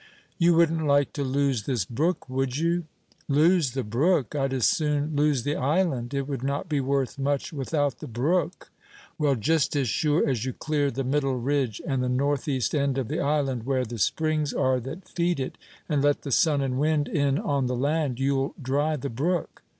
[0.39, 2.85] "You wouldn't like to lose this brook would you?"
[3.27, 4.33] "Lose the brook!
[4.33, 8.71] I'd as soon lose the island; it would not be worth much without the brook."
[9.19, 12.97] "Well, just as sure as you clear the middle ridge, and the north east end
[12.97, 15.55] of the island where the springs are that feed it,
[15.87, 19.61] and let the sun and wind in on the land, you'll dry the brook."